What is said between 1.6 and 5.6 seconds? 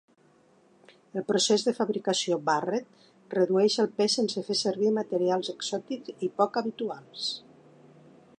de fabricació Barrett redueix el pes sense fer servir materials